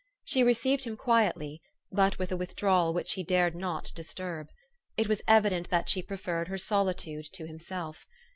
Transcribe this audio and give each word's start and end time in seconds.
She 0.25 0.41
received 0.41 0.85
him 0.85 0.97
quietly, 0.97 1.61
but 1.91 2.17
with 2.17 2.31
a 2.31 2.35
withdrawal 2.35 2.91
which 2.91 3.11
he 3.11 3.23
dared 3.23 3.53
not 3.55 3.91
disturb. 3.93 4.47
It 4.97 5.07
was 5.07 5.21
evident 5.27 5.69
that 5.69 5.89
she 5.89 6.01
preferred 6.01 6.47
her 6.47 6.57
solitude 6.57 7.27
to 7.33 7.45
himself. 7.45 8.07